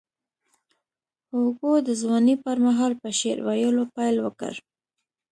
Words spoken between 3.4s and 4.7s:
ویلو پیل وکړ.